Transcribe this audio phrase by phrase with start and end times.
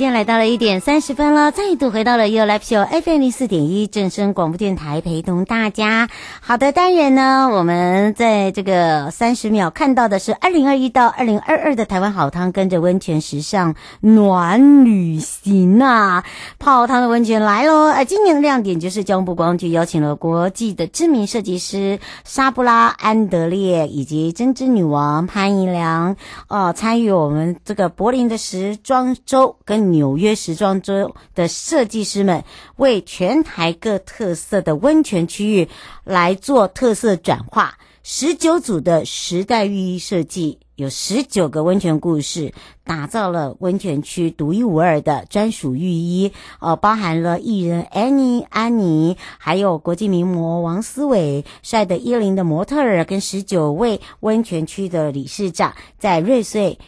[0.00, 6.08] 间来到了一点三十分了，再度回到了 You Live Show FM 零四点一正声广播电台，陪同大家。
[6.40, 16.24] 好的，当然呢，我们在这个三十秒看到的是二零二一到二零二二的台湾好汤，跟着温泉时尚暖旅行啊，
[16.58, 17.88] 泡汤的温泉来喽！
[17.88, 26.16] 呃，今年的亮点就是交通部观光局邀请了国际的知名设计师莎布拉安德烈以及针织女王潘怡良
[26.48, 29.89] 哦，参与我们这个柏林的时装周跟。
[29.90, 32.44] 纽约时装周的设计师们
[32.76, 35.68] 为全台各特色的温泉区域
[36.04, 42.52] 来做特色转化，十九组的时代浴衣设计，有十九个温泉故事，
[42.84, 46.32] 打造了温泉区独一无二的专属浴衣。
[46.60, 56.78] 呃，包含了艺人 Annie 安妮，还有国际名模王思伟，帅的一零的模特儿，跟十九位温泉区的理事长，在瑞穗。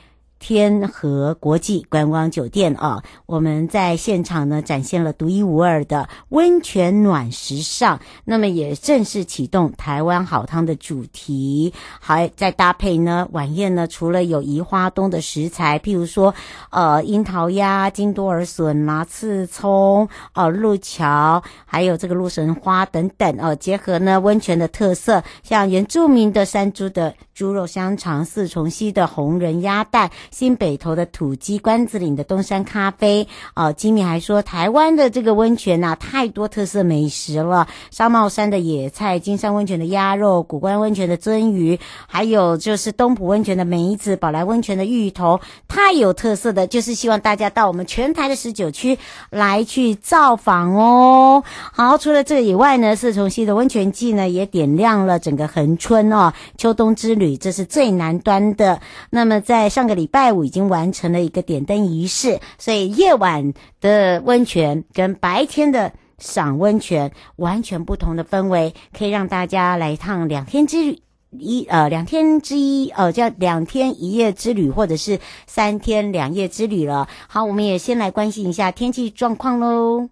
[0.43, 16.35] 天河国际观光酒店啊，我们在现场呢展现了独一无二的温泉暖时尚，那么也正式启动台湾好汤的主题，还再搭配呢晚宴呢，除了有宜花东的食材，譬如说
[16.71, 30.11] 呃樱桃鸭、金多尔笋啦、刺葱、呃鹿桥，还有这个鹿神花等等哦、呃，结合呢温泉的特色，像原住民的山猪的猪肉香肠、四重溪的红人鸭蛋。
[30.33, 45.39] 新北投的土鸡，关子岭的东山咖啡，哦、吉米还说台湾的这个温泉呐、太多特色美食了，纱帽山的野菜，金山温泉的鸭肉，古关温泉的鳟鱼，还有就是东埔温泉的梅子，宝来温泉的芋头，
[45.69, 51.45] 太有特色的，就是希望大家到我们全台的十九区来去造访哦。
[51.73, 58.81] 好，除了这个以外呢，四重溪的温泉季呢，也点亮了整个恒春哦，秋冬之旅，这是最南端的。
[59.11, 60.22] 那么在上个礼拜。
[60.23, 71.03] 拜五已经完成了一个点灯仪式，所以夜晚的温泉跟白天的赏温泉完全不同的氛围，可以让大家来一趟两天之旅，
[71.37, 75.19] 一呃两天之一呃叫两天一夜之旅，或者是
[75.49, 77.09] 三天两夜之旅了。
[77.27, 80.09] 好，我们也先来关心一下天气状况喽。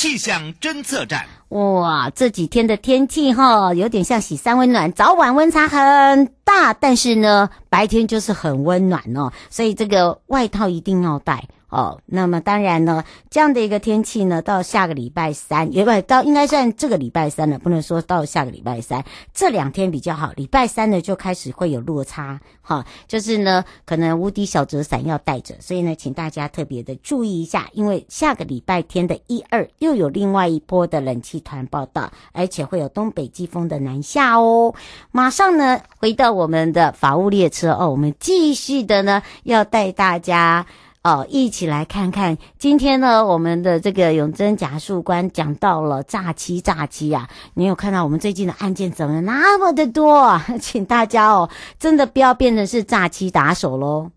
[0.00, 1.26] 气象侦测站。
[1.50, 11.46] 哇，这几天的天气哈，有点像洗三温暖，早晚温差很大，但是呢，白天就是很温暖哦，所以这个外套一定要带。
[11.70, 20.32] 哦，那么当然呢，这样的一个天气呢，到下个礼拜三，也不到应该算这个礼拜三了，不能说到下个礼拜三，这两天比较好。
[20.34, 34.74] 礼拜三呢，就开始会有落差，哈、就是呢，可能无敌小折伞要带着，所以呢，请大家特别的注意一下，因为下个礼拜天的一二又有另外一波的冷气团报道，而且会有东北季风的南下哦。
[35.12, 40.66] 马上呢，回到我们的法务列车哦，我们继续的呢，要带大家。
[41.02, 47.26] 哦，一起来看看今天呢，我们的这个永贞假树官讲到了诈欺，诈欺啊！
[47.54, 50.38] 你有看到我们最近的案件怎么那么的多？
[50.60, 54.10] 请大家哦，真的不要变成是诈欺打手喽。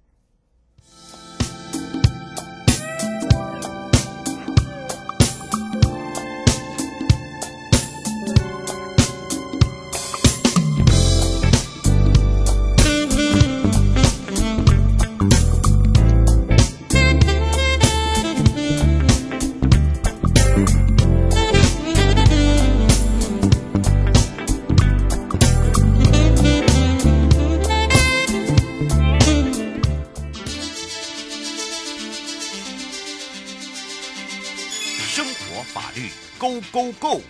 [36.74, 37.22] Go Go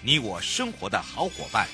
[0.00, 1.68] 你我生活的好伙伴，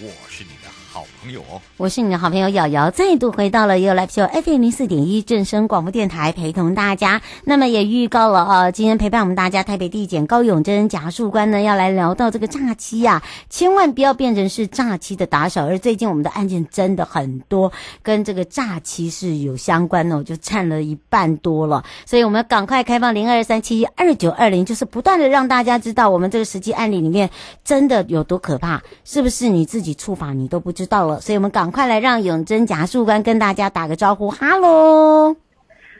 [0.00, 1.62] 我是你的好朋友哦。
[1.76, 7.22] 我是你的好朋友瑶瑶，再度回到了 u l i Show FM 零四点一正声广播电台，陪同大家。
[7.44, 15.64] 那么也预告了啊，今天陪伴我们大家台北地检高永珍检察官呢，要来聊到这个诈欺呀、啊，千万不要变成是诈欺的打手。
[15.64, 21.84] 而最近我们的案件真的很多，跟这个诈欺是有相关的，我就占了一半多了。
[22.04, 27.30] 所以我们赶快开放零二三七二九二零，就是不断的让大家知道我们这个实际案例里面
[27.64, 31.20] 真的有多可怕，是不是你自己触法你都不知道了？
[31.20, 35.36] 所以我们赶快来让永珍检察官跟大家打个招呼，哈喽。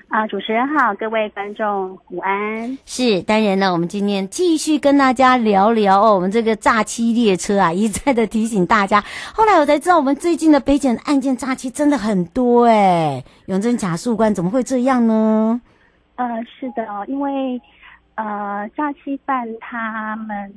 [0.09, 2.79] 啊，主持人好，各位观众午安。
[2.87, 9.03] 是，当然了，我们今天继续跟大家聊聊哦，我们这个诈欺列车啊，一再的提醒大家。
[9.35, 13.25] 后来我才知道，我们最近的北检案件诈欺真的很多哎。
[13.47, 15.61] 永珍检察官怎么会这样呢？
[16.15, 17.61] 呃，是的哦，因为
[18.15, 20.55] 呃，诈欺犯他们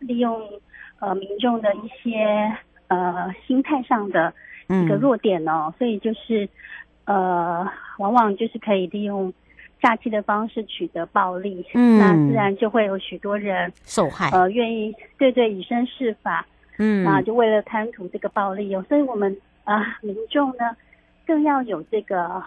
[0.00, 0.38] 利用
[0.98, 2.52] 呃民众的一些
[2.88, 4.34] 呃心态上的
[4.68, 6.48] 一个弱点哦，嗯、所以就是。
[7.10, 9.32] 呃，往往就是可以利用
[9.80, 16.46] 假期的方式取得暴利，嗯，那自然就会有许多人受害，呃，愿意对对以身试法，
[16.76, 20.76] 嗯，那就为了贪图这个暴利哦，所以我们啊、呃，民众呢
[21.26, 22.42] 更要有这个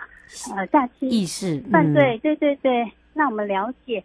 [0.56, 4.04] 呃假期意识，犯罪，对对对，那我们了解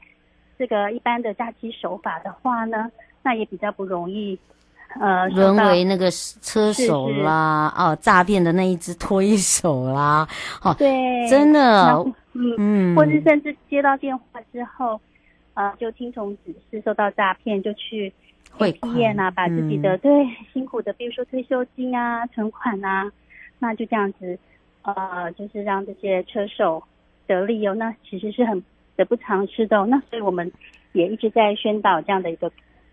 [0.59, 2.91] 这个一般的假期手法的话呢，
[3.23, 4.39] 那也比较不容易。
[5.01, 10.27] 呃，沦为那个车手啦，是是哦，诈骗的那一只推手啦，
[10.63, 11.93] 哦，对，真的，
[12.33, 15.01] 嗯嗯，或是甚至接到电话之后，
[15.55, 18.13] 呃，就听从指示受到诈骗，就去
[18.53, 20.13] 汇款啊，把自己的、嗯、对
[20.53, 23.11] 辛苦的，比如说退休金啊、存款啊，
[23.59, 24.39] 那就这样子，
[24.83, 26.83] 呃，就是让这些车手
[27.27, 28.63] 得利哦，那其实是很
[28.97, 29.87] 得不偿失的、哦。
[29.87, 30.51] 那所以我们
[30.93, 32.51] 也一直在宣导这样的一个。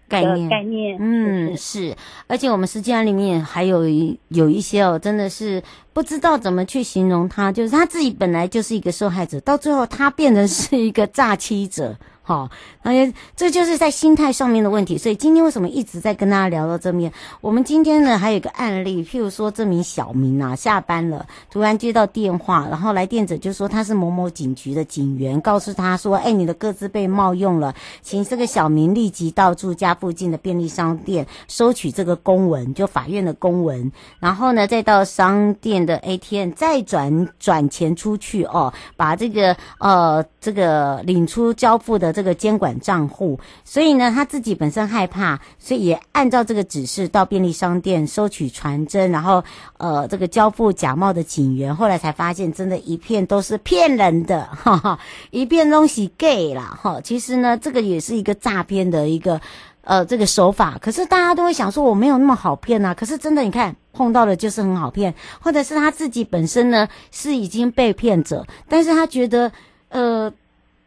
[0.07, 1.95] 概念概念，嗯，是，
[2.27, 3.83] 而且我们实际上里面还有
[4.29, 5.61] 有一些哦，真的是
[5.93, 11.95] 不知道怎么去形容他，就是他自己本来就是一个受害者，到最后他变成是一个诈欺者。
[12.25, 12.49] 好，
[12.83, 14.97] 那这就是在心态上面的问题。
[14.97, 17.11] 所以今天为什么一直在跟大家聊到这面？
[17.41, 33.91] 我们今天呢还有一个案例，譬如说这名小明啊下班了，突然接到电话，然后来电者就说他是某某警局的警员，告诉他说：“哎，你的个资被冒用了，请这个小明立即到住家附近的便利商店收取这个公文，就法院的公文，
[34.21, 49.43] 然后呢再到商店的 ATM 再转转钱出去哦，把这个呃这个领出交付的。”这个监管账户，所以呢，他自己本身害怕，所以也按照这个指示到便利商店收取传真，然后
[49.77, 54.99] 呃，这个交付假冒的警员，后来才发现，真的一片都是骗人的，哈哈，
[55.31, 57.01] 一片东西 gay 啦，哈。
[57.01, 59.41] 其实呢，这个也是一个诈骗的一个
[59.81, 60.77] 呃这个手法。
[60.79, 62.93] 可是大家都会想说，我没有那么好骗啊。
[62.93, 69.51] 可是真的，你看碰到的就是很好骗，或者是他自己本身呢是已经被骗者，但是他觉得
[69.89, 70.31] 呃。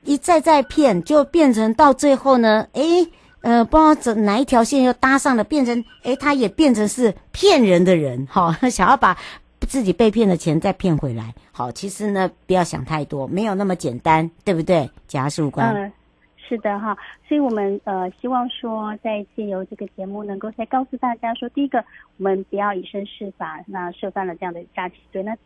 [0.07, 3.07] 一再再骗，就变成到最后呢，诶，
[3.43, 9.17] 呃，不知道怎哪一条线又搭上了，变成诶，他也变成是骗人的人，哈， 想要把
[9.61, 11.35] 自己被骗的钱再骗回来。
[11.53, 14.89] 好，其实呢，不要想太多，没有那么简单，对不对？
[15.09, 15.75] 检察官。
[15.75, 15.93] 嗯，
[16.37, 21.85] 是的哈，所以我们呃希望说，在借由这个节目，能够再告诉大家说，第一个，
[22.19, 25.37] 我们不要以身试法，那涉犯了这样的诈欺罪，那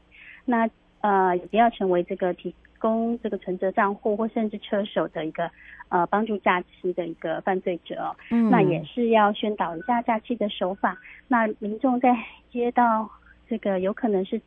[0.45, 0.69] 那
[1.01, 2.55] 呃也不要成为这个提。
[2.81, 5.49] 供这个存折账户或甚至车手的一个
[5.91, 10.97] 呃帮助诈欺的一个犯罪者哦，嗯，那也是要宣导一下诈欺的手法。
[11.29, 12.17] 那民众在
[12.51, 13.09] 接到
[13.49, 14.41] 这个有可能是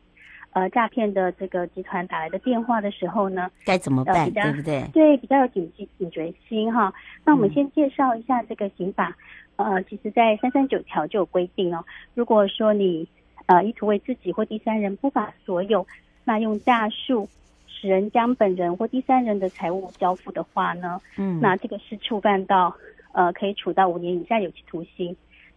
[0.50, 4.30] 呃诈骗的这个集团打来的电话的时候呢，该怎么办？
[4.30, 4.84] 对不对？
[4.92, 6.92] 对，比较有警惕警觉心哈。
[7.24, 9.16] 那我们先介绍一下这个刑法，
[9.56, 11.84] 呃，其实在三三九条就有规定哦。
[12.14, 13.08] 如果说你
[13.46, 15.86] 呃意图为自己或第三人不法所有，
[16.24, 17.28] 那用诈术。
[17.76, 22.74] 使人将本人或第三人的财物交付的话呢，嗯，那这个是触犯到，
[23.12, 25.14] 呃，可以处到五年以下有期徒刑，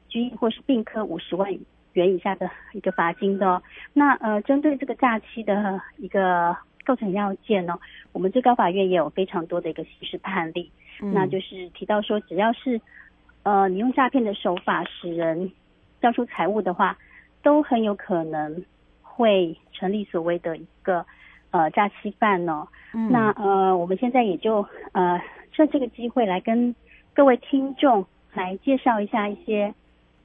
[0.10, 1.50] 拘役或是并科五十万
[1.94, 3.62] 元以下的一个罚金的哦。
[3.94, 7.80] 那呃，针对这个诈欺的一个构成要件呢，
[8.12, 10.72] 我们最高法院也有非常多的一个刑事判例，
[11.02, 12.82] 嗯，那就是提到说，只要是
[13.44, 15.52] 呃你用诈骗的手法使人
[16.02, 16.98] 交出财物的话，
[17.44, 18.66] 都很有可能
[19.02, 21.06] 会成立所谓的一个。
[21.52, 22.68] 呃，诈欺犯呢？
[23.10, 26.74] 那呃，我们现在也就呃趁这个机会来跟
[27.14, 29.74] 各位听众来介绍一下一些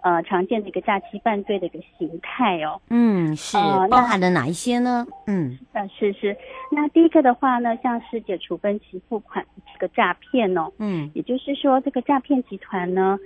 [0.01, 2.81] 呃常见的一个诈欺犯罪的一个形态哦。
[2.89, 5.07] 嗯，是、呃、包含了哪一些呢？
[5.27, 6.37] 嗯，呃，是是。
[6.71, 10.71] 那第一个的话呢，像是解除分期付款这个诈骗哦。
[10.79, 13.19] 嗯，也就是说，这个诈骗集团呢，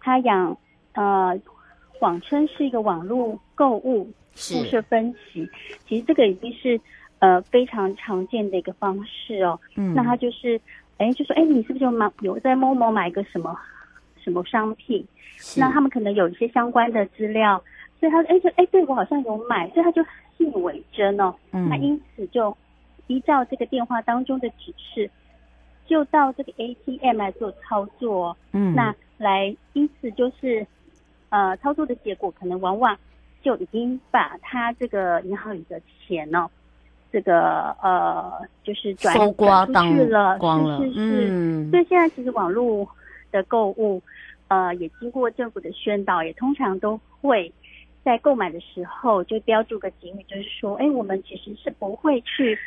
[0.00, 0.56] 他养
[0.94, 1.38] 呃
[1.98, 5.48] 谎称是一个网络购物是故事分期，
[5.86, 6.80] 其实这个已经是
[7.20, 9.58] 呃非常常见的一个方式哦。
[9.76, 10.60] 嗯，那他就是，
[10.98, 13.58] 哎，就说，哎，你是不是有买有在某某买个什么
[14.22, 15.06] 什么商品？
[15.56, 17.62] 那他们可能有一些相关的资料，
[17.98, 20.04] 所以他说，哎，就哎，对我好像有买，所以他就
[20.36, 21.34] 信以为真哦。
[21.52, 22.54] 嗯，那因此就
[23.06, 25.10] 依照这个电话当中的指示，
[25.86, 28.36] 就到这个 ATM 来做操作。
[28.52, 30.66] 嗯，那来因此就是。
[31.32, 32.98] 呃，操作的结果可能往往
[33.40, 36.50] 就已经把他这个银行里的钱呢、哦，
[37.12, 41.28] 这个呃，就是转转出去了，光了是是是。
[41.30, 42.88] 嗯、所以现在其实网络
[43.30, 44.02] 的购物，
[44.48, 47.52] 呃，也经过政府的宣导，也通常都会
[48.04, 52.58] 在购买的时候就标注个警语，就是说，哎，我们其实是不会去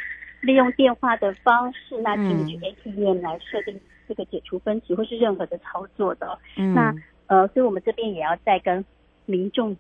[0.41, 6.37] 利用电话的方式，那请你去 ATM 来设定这个解除分歧或是任何的操作的。
[6.57, 6.93] 嗯、那。
[7.27, 8.83] 呃，所以我们这边也要再跟
[9.25, 9.75] 民众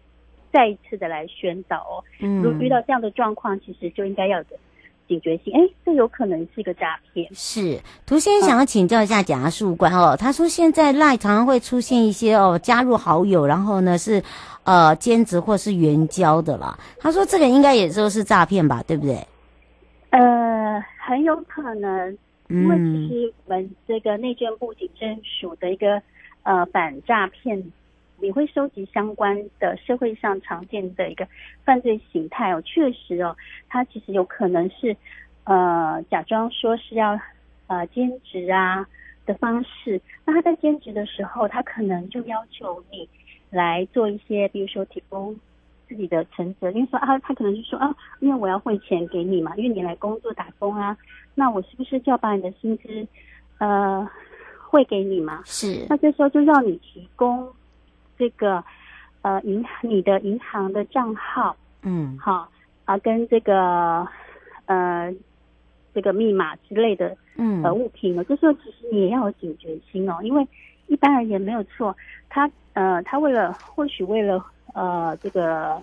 [0.53, 2.03] 再一次的来宣导哦。
[2.19, 4.45] 嗯，如果遇到这样的状况，其实就应该要有
[5.07, 5.51] 警觉性。
[5.53, 7.27] 哎，这有可能是一个诈骗。
[7.33, 10.15] 是，涂先生想要请教一下检察官哦。
[10.15, 14.23] 他说现在赖常常会出现一些哦，加入好友，然后呢是
[14.63, 16.77] 呃兼职或是援交的啦。
[16.99, 19.17] 他说这个应该也就是诈骗吧，对不对？
[20.11, 22.17] 呃，很有可能，
[22.49, 26.01] 因为其实我们这个内政部警政署的一个。
[26.45, 27.57] 呃，反诈骗，
[28.19, 31.27] 你会收集相关的社会上常见的一个
[31.63, 33.35] 犯罪形态哦，确实哦，
[33.67, 34.95] 他其实有可能是
[35.43, 37.19] 呃假装说是要
[37.67, 38.87] 呃兼职啊
[39.25, 43.07] 的方式，那他在兼职的时候，他可能就要求你
[43.49, 45.35] 来做一些，比如说提供
[45.87, 50.97] 自己的存折，因为说啊，他可能就说啊，因为我要汇钱给你嘛，因为你来工作打工啊，
[51.35, 53.07] 那我是不是就要把你的薪资
[53.59, 54.09] 呃？
[54.73, 55.43] 汇给你嘛？
[55.45, 57.47] 是，那这时候就要你提供
[58.23, 58.63] 这个
[59.21, 62.49] 呃银你的银行的账号，嗯，好
[62.85, 64.07] 啊，跟这个
[64.67, 65.13] 呃
[65.93, 70.47] 这个密码之类的，嗯，呃物品呢，这时候其实你也要有警觉心哦，因为
[70.87, 71.93] 一般而言没有错，
[72.29, 74.41] 他呃他为了或许为了
[74.73, 75.81] 呃这个。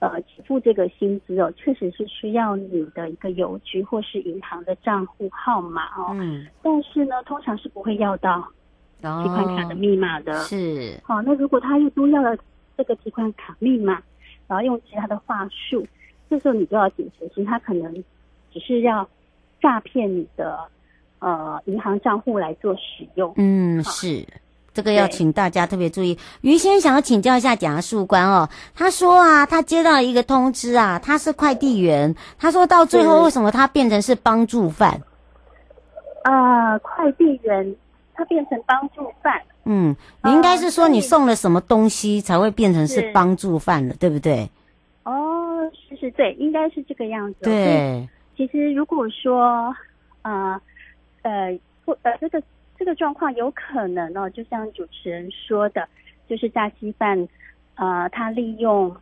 [0.00, 6.10] 呃，给付这个薪资哦，确实是需要你的一个邮局或是银行的账户号码哦。
[6.12, 6.46] 嗯。
[6.62, 8.46] 但是呢，通常是不会要到
[9.22, 10.38] 提款卡的密码的。
[10.38, 11.00] 哦、是。
[11.02, 12.36] 好，那如果他又多要了
[12.76, 14.02] 这个提款卡密码，
[14.48, 15.86] 然后用其他的话术，
[16.28, 17.92] 这时候你就要警觉，其实他可能
[18.52, 19.08] 只是要
[19.60, 20.58] 诈骗你的
[21.18, 23.32] 呃银行账户来做使用。
[23.36, 24.26] 嗯，是。
[24.72, 26.18] 这个要请大家特别注意。
[26.40, 35.00] 于先想要请教一下检察官哦，他说啊，他接到一个通知啊，他是快递员，他说到最后为什么他变成是帮助犯？
[36.24, 37.76] 啊、呃，快递员
[38.14, 39.42] 他变成帮助犯。
[39.64, 44.48] 嗯，你应该是说你送了什么东西才会变成是帮助犯了，对不对？
[45.04, 47.40] 哦，是是，对，应该是这个样子。
[47.42, 49.74] 对，其实如果说
[50.22, 50.60] 呃
[51.22, 52.42] 呃不呃这个。
[52.76, 55.88] 这个状况有可能哦，就像主持人说的，
[56.28, 57.16] 就是诈欺犯，
[57.76, 58.94] 呃，他利用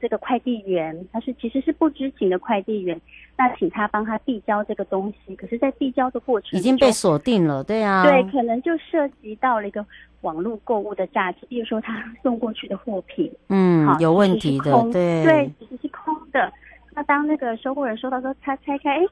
[0.00, 3.00] 这个快递员，他是其实是不知情的快递员，
[3.36, 9.84] 那请他帮他递交这个东西，可是，在递交的过程已经被锁定了，对啊，对，可能就涉及到了一个
[10.22, 16.52] 网络购物的诈欺，比如说他 送过去的货品，嗯，好有问题的，对，对，其实是空的。
[16.94, 19.06] 那当那个收货人收到说他拆开，哎，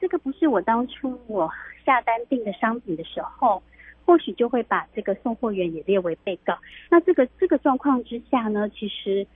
[0.00, 1.50] 这个不是我当初我。
[1.86, 3.62] 下单订的商品的时候，
[4.04, 6.54] 或许就会把这个送货员也列为被告。
[6.90, 9.26] 那这个这个状况之下呢，其实，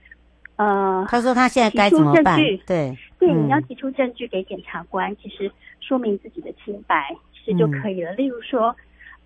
[0.55, 2.37] 呃，他说他现在该怎么办？
[2.65, 8.11] 对对，你要提出证据给检察官，其实说明自己的清白，其实就可以了。
[8.13, 8.75] 嗯、例如说，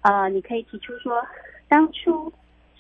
[0.01, 1.25] 呃，你可以提出说，
[1.67, 2.31] 当初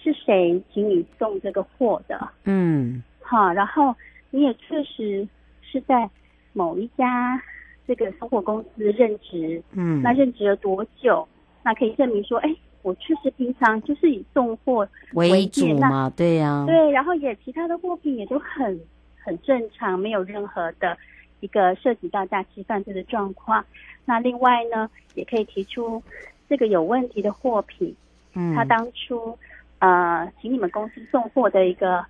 [0.01, 2.29] 是谁请你送这个货的？
[2.45, 3.95] 嗯，好，然后
[4.29, 5.27] 你也确实
[5.61, 6.09] 是在
[6.53, 7.41] 某一家。
[7.87, 11.25] 这个送货公司任职，嗯，那任职了多久？
[11.63, 12.53] 那可以证明说，哎，
[12.87, 18.79] 我确实平常就是以送货为，为主嘛，对呀、啊，对，然后也其他的货品也都很
[19.19, 20.97] 很正常，没有任何的
[21.41, 23.65] 一个涉及到诈欺犯罪的状况。
[24.05, 26.01] 那另外呢，也可以提出
[26.47, 27.93] 这个有问题的货品，
[28.35, 29.37] 嗯，他当初
[29.79, 32.05] 呃，请你们公司送货的一个。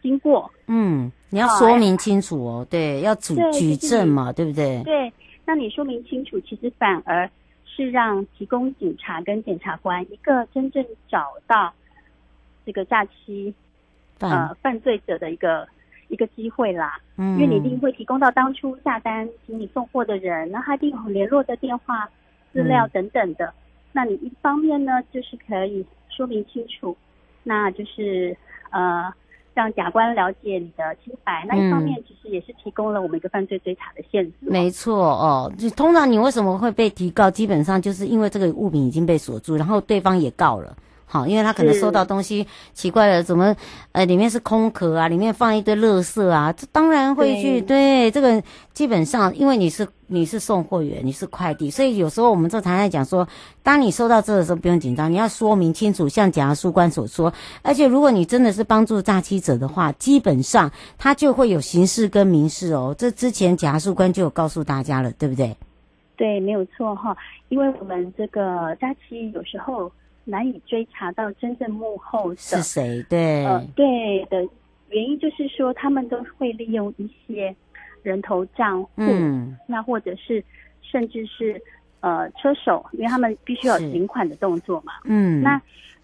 [0.00, 4.80] 经过，嗯，你要说明清楚哦，哎、对，要举举证嘛，对不对？
[4.84, 5.12] 对，
[5.44, 7.28] 那你说明清楚，其实反而
[7.78, 11.72] 是让提供警察跟检察官一个真正找到
[12.66, 13.54] 这个诈欺
[14.18, 15.64] 犯呃犯罪者的一个
[16.08, 16.98] 一个机会啦。
[17.16, 22.10] 嗯，因为你一定会提供到当初下单请你送货的人，那他一定有联络的电话
[22.52, 23.46] 资料等等的。
[23.46, 23.54] 嗯、
[23.92, 26.96] 那你一方面呢，就是可以说明清楚，
[27.44, 28.36] 那就是
[28.70, 29.14] 呃。
[29.58, 31.44] 让甲官了解你的清白。
[31.48, 34.48] 那一方面其实也是提供了我们一个犯罪追查的线索。
[34.48, 37.28] 没错哦，就通常你为什么会被提告？
[37.28, 40.76] 基本上就是因为这个物品已经被锁住，然后对方也告了。
[41.10, 43.56] 好，因为他可能收到东西奇怪了，怎么
[43.92, 48.42] 呃里面是空壳啊，里面放一堆垃圾啊，这当然会去对，对这个
[48.74, 53.26] 基本上，因为你是你是送货员，你是快递，所以有时候我们这常常讲说，
[53.62, 65.56] 当你收到这个的时候不用紧张，你要说明清楚，像检察事官所说，而且如果你真的是帮助诈欺者的话，基本上他就会有刑事跟民事哦，这之前检察事官就有告诉大家了，对不对？
[66.18, 67.16] 对，没有错哈，
[67.48, 69.90] 因为我们这个诈欺有时候。
[70.30, 73.02] 难以追查到真正幕后的是谁？
[73.08, 74.46] 对，呃，对的
[74.90, 77.54] 原因就是说，他们都会利用一些
[78.02, 80.44] 人头账户，嗯，那或者是
[80.82, 81.58] 甚至是
[82.00, 85.58] 呃车手，因为他们必须要有领款的动作嘛，嗯，那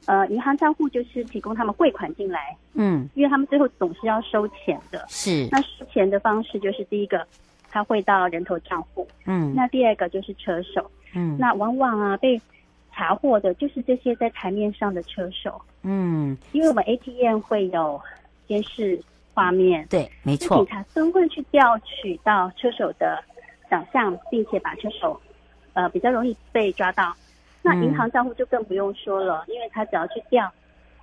[0.07, 7.27] 呃银行账户就是提供他们汇款进来，嗯，因为他们最后总是要收钱的，是，那收钱的方式就是第一个
[7.69, 12.41] 他会到人头账户，嗯，那第二个就是车手，嗯，那往往啊被。
[12.95, 18.01] 查获的就是这些在台面上的车手，嗯，因为我们 ATM 会有
[18.47, 19.01] 监视
[19.35, 23.21] 画面，对，没错，警察都会去调取到车手的
[23.69, 25.21] 长相，并且把车手，
[25.73, 27.13] 呃，比较容易被抓到。
[27.63, 30.49] 那银行账户就更不用说了，嗯，因为他只要去调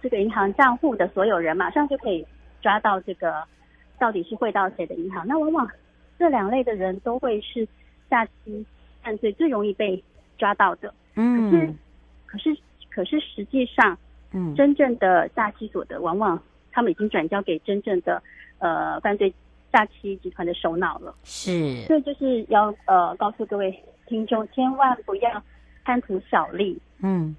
[0.02, 2.26] 这个银行账户的所有人，马上就可以
[2.62, 3.44] 抓到这个
[4.00, 5.28] 到底是汇到谁的银行。
[5.28, 5.70] 那往往
[6.18, 7.68] 这两类的人都会是
[8.10, 8.66] 下期
[9.04, 10.02] 犯罪最容易被
[10.38, 10.94] 抓到的。
[11.16, 11.78] 嗯，
[12.26, 13.98] 可是，可是，可是实际上，
[14.32, 16.42] 嗯，真正的诈欺所得，往往
[16.72, 18.22] 他们已经转交给真正的
[18.60, 19.34] 呃犯罪
[19.72, 21.14] 诈欺集团的首脑了。
[21.24, 23.78] 是，所以就是要呃告诉各位
[24.08, 25.44] 听众，千万不要
[25.84, 27.36] 贪图小利，嗯，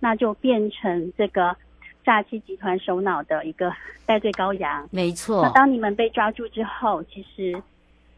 [0.00, 1.56] 那就变成这个
[2.04, 3.72] 诈欺集团首脑的一个
[4.04, 4.86] 戴罪羔羊。
[4.90, 5.42] 没错。
[5.42, 7.62] 那当你们被抓住之后，其实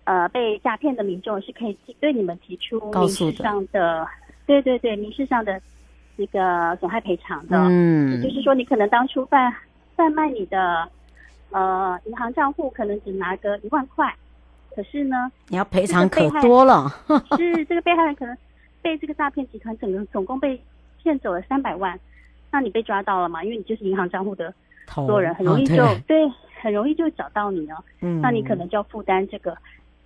[0.04, 4.06] 呃被诈骗的民众是可以对你们提出民事上的。
[4.46, 5.60] 对对对，民事上的
[6.16, 9.52] 这个损害赔偿的，嗯，就是说你可能当初贩
[9.96, 10.88] 贩卖你的
[11.50, 14.14] 呃银行账户，可能只拿个一万块，
[14.74, 16.88] 可是呢，你要赔偿可多了。
[17.36, 18.36] 是这个被害人可能
[18.80, 20.58] 被这个诈骗集团整个总共被
[21.02, 21.98] 骗走了三百万，
[22.50, 23.42] 那你被抓到了嘛？
[23.42, 24.54] 因为你就是银行账户的
[24.94, 26.32] 所有人，很容易就、哦、对，对，
[26.62, 27.84] 很容易就找到你了。
[28.00, 29.56] 嗯，那你可能就要负担这个。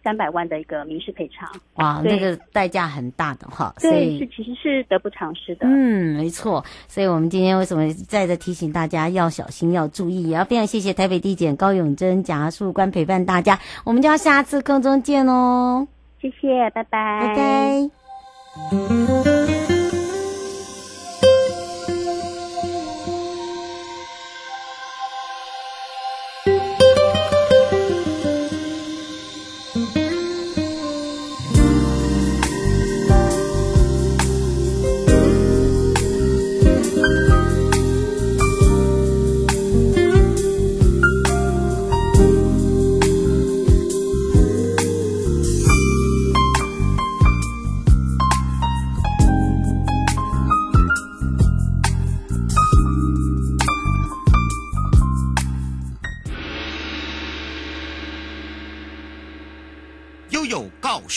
[0.02, 5.66] 三百万的一个民事赔偿，哇，那个代价很大的哈，所以是其实是得不偿失的。
[5.66, 6.64] 嗯，没错。
[6.88, 10.28] 所以我们今天为什么再次提醒大家要小心，要注意？
[10.30, 15.86] 也要非常谢谢台北地检高永贞检察官陪伴大家，我们就要下次空中见哦。
[16.20, 17.90] 谢谢，拜拜，拜
[18.70, 19.49] 拜。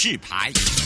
[0.04, 0.83] 制牌。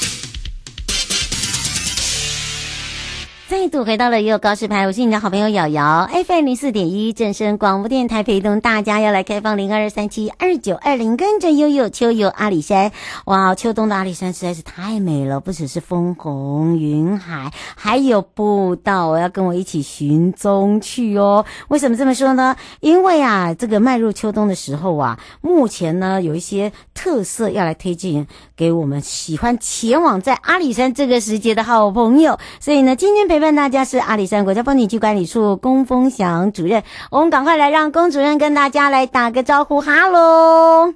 [3.50, 12.92] 再度回到了悠悠告示牌，我是你的好朋友瑶瑶，FM 零四点一正声广播电台，陪同大家要来开放零二三七二九二零，跟着悠悠秋游阿里山。
[13.24, 21.46] 哇，秋冬的阿里山实在是太美了，不只是枫红云海，还有步道，我要跟我一起寻踪去哦。
[21.70, 22.54] 为什么这么说呢？
[22.82, 33.37] 因为啊，这个迈入秋冬的时候啊，目前呢有一些特色要来推荐给我们喜欢前往在阿里山这个时节的好朋友，所以呢，今天陪。
[33.38, 40.91] 陪伴大家是阿里山国家风景区管理处龚丰祥主任，我们赶快来让龚主任跟大家来打个招呼，哈喽，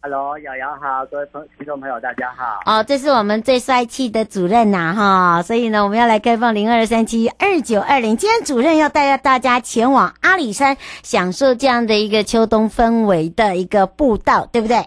[0.00, 2.62] 哈喽，瑶瑶好，各位朋听众朋友大家好。
[2.66, 4.94] 哦，这是我们最帅气的主任呐、啊，
[5.36, 14.84] 哈，所以呢，我们要来开放零二三七二九二零，今天主任要带着大家前往阿里山，享受这样的一个秋冬氛围的一个步道，对不对？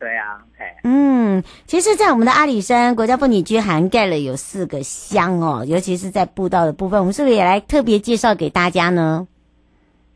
[0.00, 0.40] 对啊，
[0.84, 9.26] 嗯，其实，在我们的阿里山国家风景区涵盖了有四个乡哦，尤其是在步道的部分，我们是不是也来特别介绍给大家呢？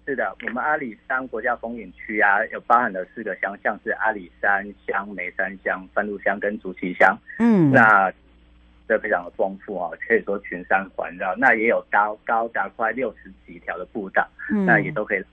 [0.07, 7.16] 是的，我们阿里山国家风景区啊，有包含了四个乡，像是阿里山乡、梅山乡、番路乡跟竹崎乡。
[7.38, 8.12] 嗯，那
[8.88, 15.24] 这非常的丰富哦，可以说群山环绕，那也有高高达快六十几条的步道，嗯，那也都可以。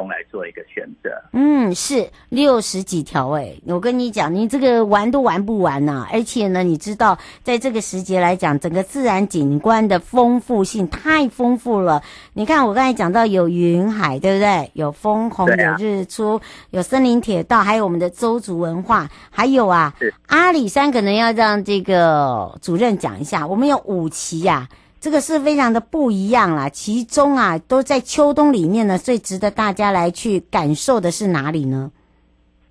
[0.00, 1.10] 中来做一个选择。
[1.34, 6.08] 嗯，是六十几条哎，我跟你讲，你这个玩都玩不完呐、啊！
[6.10, 12.02] 而且呢，你知道，在这个时节来讲，整个自然景观的丰富性太丰富了。
[12.32, 14.70] 你看，我刚才讲到有云海，对不对？
[14.72, 19.92] 有枫红，有日出，啊、有森林铁道，还有我们的周族文化，还有啊，
[20.28, 24.79] 阿里山可能要让这个主任讲一下，我们有五期呀、啊。
[25.00, 31.90] 这个是非常的不一样啦，其中啊都在秋冬里面呢，最值得大家来去感受的是哪里呢？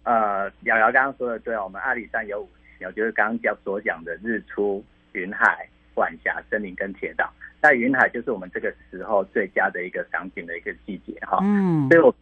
[0.04, 7.28] 呃，瑶瑶刚刚说的对，我们阿里山有五期，就是刚刚所讲的日出、云海、晚霞、森林跟铁道。
[7.62, 11.40] 那云海就是我们这个时候最佳的一个赏景的一个季节哈。
[11.42, 11.90] 嗯。
[11.90, 12.14] 所以我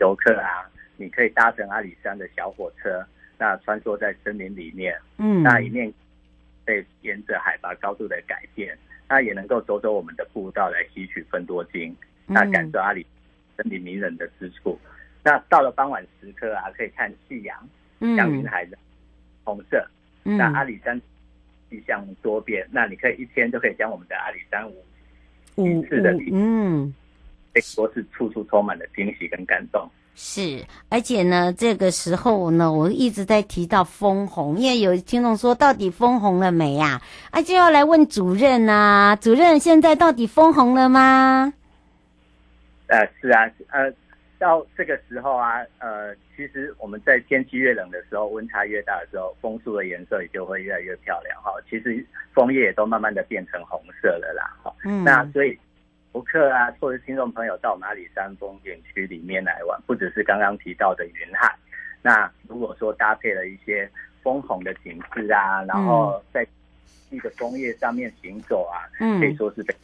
[0.00, 3.06] 游客啊，你可以搭乘阿里山的小火车，
[3.38, 5.92] 那穿梭在森林里面，嗯，那一面
[6.64, 8.76] 被沿着海拔高度的改变。
[9.08, 13.06] 那也能够走走我们的步道来吸取分多精，那感受阿里
[13.56, 14.78] 森林迷人的之处。
[14.84, 14.90] 嗯、
[15.24, 17.56] 那到了傍晚时刻啊，可以看夕阳，
[18.16, 18.76] 像云海的
[19.44, 19.82] 红色。
[20.24, 21.00] 嗯、那阿里山
[21.70, 24.84] 气象多变，那你可以一天就可以将我们的阿里山五
[25.56, 26.92] 五次的体，嗯，
[27.54, 29.90] 可以说是处处充满了惊喜跟感动。
[30.20, 37.00] 是，而且呢，这个时候呢，我一直在提到枫红，因为有听众说，到底枫红了没呀？
[37.30, 41.54] 啊，就要来问主任啊，主任，现在到底枫红了吗？
[42.88, 43.88] 呃，是啊，呃，
[44.40, 51.52] 到这个时候啊，呃，其实我们在天气越冷的时候，温差越大的时候，枫树的颜色也就会越来越漂亮哈。
[51.70, 52.04] 其实
[52.34, 54.74] 枫叶也都慢慢的变成红色了啦，哈。
[54.84, 55.56] 嗯，那所以。
[56.14, 61.54] 游客啊，或者听众朋友到我们阿里山风景区里面来玩，不只是刚刚提到的云海。
[62.02, 63.88] 那如果说搭配了一些
[64.22, 66.46] 枫红的景致啊，然后在
[67.10, 69.74] 那个枫叶上面行走啊，嗯，可以说是非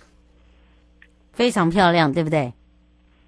[1.32, 2.52] 非常漂亮，对不对？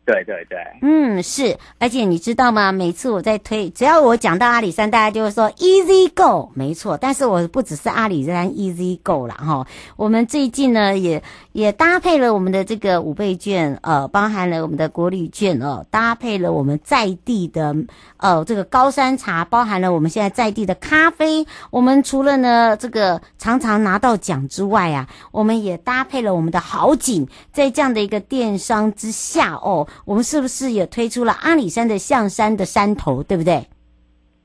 [0.06, 2.70] 对对对，嗯，是，而且你知道吗？
[2.70, 6.96] 每次我在推，只要我讲到阿里山，大家就会说 Easy Go，没错。
[6.96, 9.66] 但是我不只是阿里山 Easy Go 啦哈。
[9.96, 17.74] 我们最近呢，也也搭配了我们的这个五倍券，呃，包含了我们的国旅券哦，搭配了我们在地的
[18.18, 21.44] 呃这个高山茶，包含了我们现在在地的咖啡。
[21.70, 29.84] 我们除了呢这个常常拿到奖之外啊，我们也搭配了我们的好景，在这样的一个电商之下哦。
[30.04, 33.66] 我们是不是也推出了阿里山的象山的山头，对不对？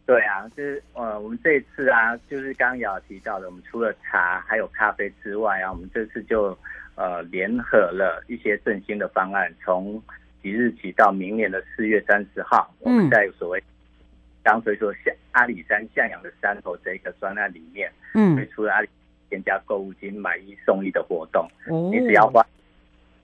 [0.05, 6.57] 对啊，就是呃，我们这一次啊，就是刚有提到的，我们除了茶还有咖啡之外啊，我们这次就
[6.95, 10.01] 呃联合了一些振兴的方案，从
[10.43, 13.63] 即日起到明年的四月三十号，我们在所谓
[14.43, 18.89] 刚推出象阿里山向阳的山头这个专案里面，嗯，推出了阿里
[19.29, 22.45] 添加购物金买一送一的活动，哦，你只要花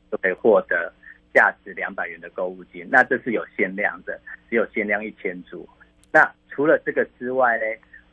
[0.09, 0.93] 就可以获得。
[1.33, 5.67] 价值两百元的购物金，那这是有限量的，只有限量一千组。
[6.11, 7.63] 那除了这个之外呢，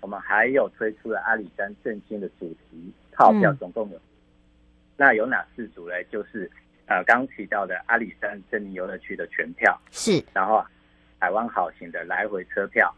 [0.01, 4.01] 我们还有推出了阿里山振兴的主题套票，总共有，嗯、
[4.97, 5.95] 那有哪四组呢？
[6.11, 6.51] 就是
[6.87, 10.63] 呃刚提到的阿里山森林游乐区的全票，是，然后
[11.19, 12.95] 海湾好行的来回车票，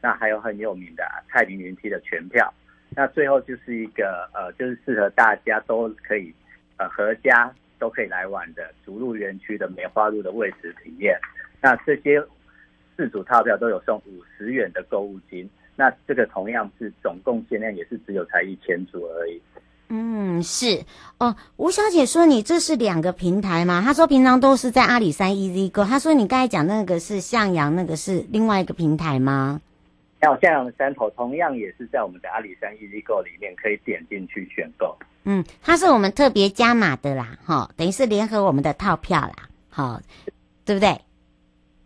[0.00, 2.52] 那还有很有名的太平云梯的全票，
[2.90, 6.34] 那最后就是一个呃就是适合大家都可以
[6.78, 7.54] 呃合家。
[7.78, 11.18] 都可以来玩的竹鹿园区的梅花鹿的喂食体验，
[11.60, 12.22] 那这些
[12.96, 19.40] 四组套票都有送五十元的购物金，那这个同样是总共限量，也是只有才一千组而已。
[19.90, 20.84] 嗯，是
[21.18, 21.34] 哦。
[21.56, 23.80] 吴小姐说你这是两个平台吗？
[23.82, 29.60] 她说平常都是在阿里山 Easy Go，她说你刚才讲那个是向阳，那个是另外一个平台吗？
[30.20, 34.96] 像向阳的山头同样也是在我们的阿里山 Easy 里面可以点进去选购。
[35.24, 39.34] 嗯，它是我们特别加码的啦，哈，等于是联合我们的套票啦，
[39.68, 40.00] 好，
[40.64, 40.98] 对不对？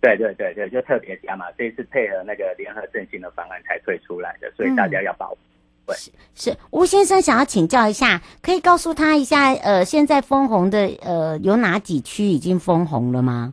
[0.00, 5.38] 对对对对，就特别加码，这一次配合那个联合振兴的方案才推出来的，所以大家要把握。
[5.86, 13.52] 嗯，是是，吴先生想要请教一下，可以告诉他一下，呃，现在分红的呃有哪几区已经分红了吗？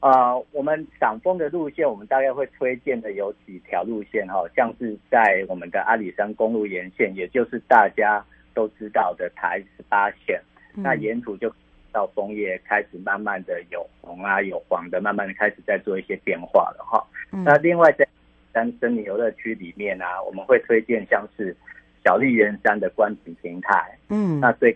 [0.00, 8.24] 呃，我们赏枫的路线，我们大概会推荐的有几条路线哈，像是在我们的阿里山公路沿线，也就是大家。
[8.52, 10.38] 都知道的台十八线，
[10.74, 11.50] 那沿途就
[11.92, 17.00] 到枫叶开始慢慢的有红啊有黄的，慢慢的开始在做一些变化了哈。
[17.30, 18.04] 嗯、那另外在
[18.52, 21.56] 山森林游乐区里面啊，我们会推荐像是
[22.04, 24.74] 小笠原山的观景平台，嗯，那最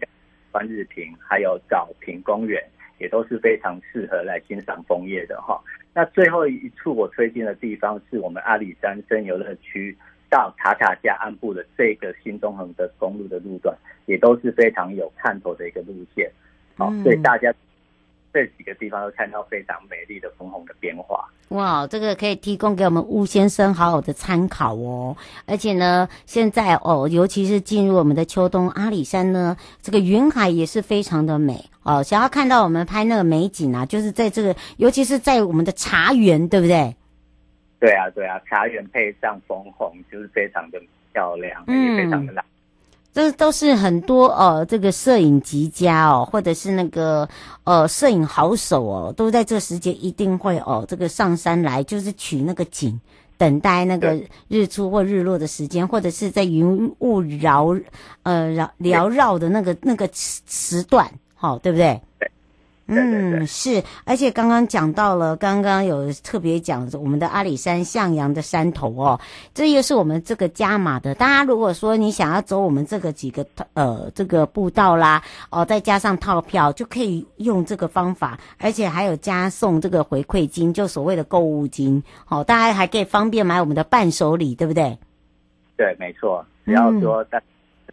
[0.53, 2.63] 观日平还有早平公园
[2.99, 5.61] 也都是非常适合来欣赏枫叶的哈。
[5.93, 9.97] 那最后一处我推荐的地方是我们阿里山森游乐区。
[10.31, 13.77] 到塔塔加安部的这个新中横的公路的路段，
[14.07, 16.29] 也都是非常有看头的一个路线。
[16.77, 17.55] 好，所以大家
[18.33, 21.25] 这几个地方都看到非常美丽的枫红的变化。
[21.51, 25.17] 哇，这个可以提供给我们吴先生好好的参考哦。
[25.47, 32.03] 而且呢，现在哦，尤其是进入我们的秋冬，阿里山呢，这个云海也是非常的美哦。
[32.03, 36.97] 想要看到我们拍那个美景啊，就是在这个，尤其是在我们的茶园，对不对？
[37.79, 40.81] 对啊，对啊，茶园配上枫红，就是非常的
[41.13, 42.45] 漂亮，嗯，也非常的浪。
[43.13, 47.29] 这都是很多呃，这个摄影极佳哦，或者是那个
[47.63, 52.99] 呃摄影好手哦，都在这时节一定会哦，这个上山来就是取那个景，
[53.39, 54.19] 等待那个
[54.49, 57.69] 日出或日落的时间，或者是在云雾绕
[58.25, 61.09] 呃绕缭绕的那个那个时时段，
[61.45, 62.01] 好、哦，对不对？
[62.87, 69.21] 嗯，是，而且刚刚讲到了，刚刚有特别讲我们的阿里山向阳的山头哦，
[69.53, 71.15] 这又是我们这个加码的。
[71.15, 84.99] 大家如果说你想要走我们这个几个呃这个步道啦，哦，再加上套票，就可以用这个方法，而且还有加送这个回馈金，就所谓的购物金，好、哦，大家还可以方便买我们的伴手礼，对不对？
[85.77, 87.43] 对，没错，只要说在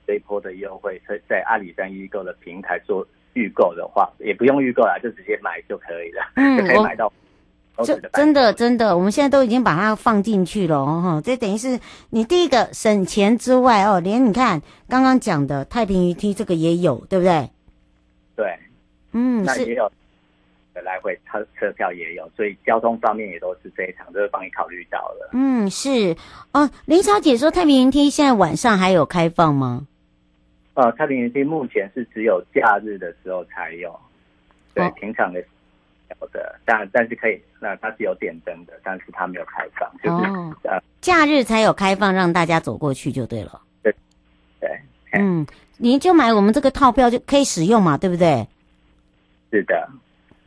[0.06, 3.08] 这一波的优惠，在在阿里山易购的平台做。
[3.34, 7.12] 预购的话也不用预购啦，就直接买就可以了，嗯、 就可以买到。
[7.84, 11.20] 这真的真的，我们现在都已经把它放进去了哦。
[11.24, 11.80] 这等于是
[12.12, 17.50] 你第一个省钱之外哦，连你看刚刚讲的太平鱼梯这个也有，对不对？
[18.36, 18.60] 对，
[19.14, 19.92] 嗯，那也有
[20.84, 25.30] 来回车车票也有，所以交通方面也都是非常，都是帮你考虑到了。
[25.34, 26.16] 嗯，是
[26.52, 26.70] 哦。
[26.86, 29.88] 林小姐说太平鱼梯现在晚上还有开放吗？
[30.74, 34.00] 呃，太平云梯目前是只有假日的时候才有，
[34.74, 43.62] 对，哦、平常的有的，但但是可以，那它是有点灯的，但是它没有开放，就是、哦、呃，假日才有开放，让大家走过去就对了。
[43.84, 43.94] 对，
[44.60, 44.70] 对，
[45.12, 45.46] 嗯，
[45.78, 48.48] 您就买我们这个套票就可以使用嘛，对不对？
[49.52, 49.90] 是的，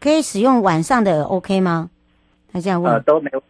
[0.00, 1.90] 可以使用晚上的 OK 吗？
[2.50, 3.42] 他这样问，呃，都没有。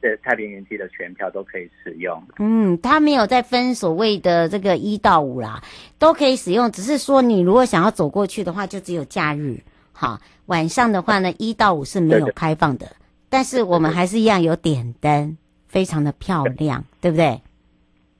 [0.00, 2.22] 是太平云梯的全票都可以使用。
[2.38, 5.62] 嗯，他没有再分所谓的这个一到五啦，
[5.98, 6.70] 都可以使用。
[6.72, 9.58] 只是说你如果想要走过去的话，就只有假日。
[9.92, 12.86] 好，晚上的话呢，一到五是没有开放的。
[12.86, 12.96] 对对，
[13.28, 15.36] 但是我们还是一样有点灯，
[15.68, 17.40] 非常的漂亮，对，对不对？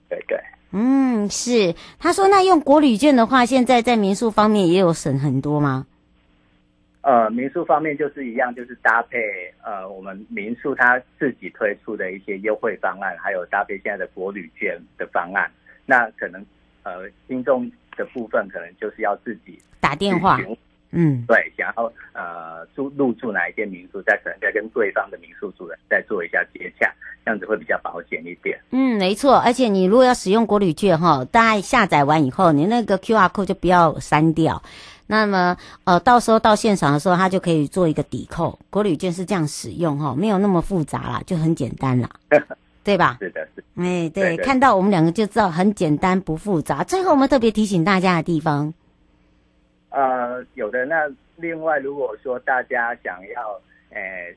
[0.09, 0.38] 对对。
[0.72, 1.74] 嗯，是。
[1.98, 5.87] 他说，那用国旅券的话，现在在民宿方面也有省很多吗？
[7.03, 9.19] 呃，民宿方面就是一样，就是搭配
[9.65, 15.51] 呃，我们民宿它自己推出的一些优惠方案，还有搭配现在的国旅券的方案。
[15.87, 16.45] 那可能
[16.83, 20.39] 呃，听众的部分可能就是要自己打电话，
[20.93, 26.93] 嗯，对，想要呃住入住哪一间民宿，再可能再跟对方的民宿主人再做一下接洽，
[27.25, 28.61] 这样子会比较保险一点。
[28.73, 29.39] 嗯，没错。
[29.39, 34.63] 而且你如果要使用国旅券哈，大家下载完以后，你那个 QR code 就不要删掉。
[35.11, 38.57] 那么，呃，到时候到现场的时候，他就可以做一个抵扣。
[38.70, 42.09] 国旅券是这样使用哈，没有那么复杂啦，就很简单啦，
[42.85, 43.16] 对吧？
[43.20, 43.64] 是的，是。
[43.75, 46.85] 哎，对，对对看到我们两个就知道很简单不复杂。
[46.85, 48.73] 最后，我们特别提醒大家的地方，
[49.88, 54.33] 呃，有的那另外，如果说大家想要，呃，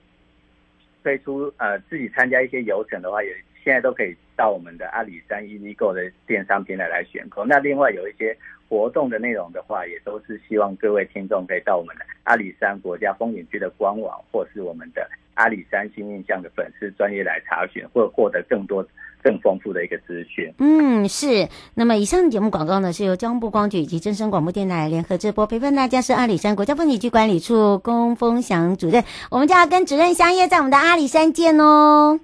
[1.03, 3.29] 推出呃自己参加一些游程的话，也
[3.63, 7.45] 现在都可以到我们的阿里山 EasyGo 的电商平台来选购。
[7.45, 8.35] 那另外有一些。
[8.69, 18.85] 活动的内容的话，也都是希望各位听众可以到我们的阿里山国家风景区的官网，或是我们的阿里山新印象的粉丝专页来查询，或获得更多、
[19.21, 20.51] 更丰富的一个资讯。
[20.59, 21.47] 嗯，是。
[21.75, 29.03] 那么以上节目广告呢，是由交通部光局以及真声广播电台联合直播，陪伴大家是阿里山国家风景区管理处龚丰祥主任。
[29.29, 32.19] 我们就要跟主任相约在我们的阿里山见哦。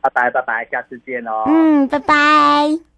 [0.00, 1.44] 拜拜拜拜，下次见哦。
[1.46, 2.97] 嗯，拜拜。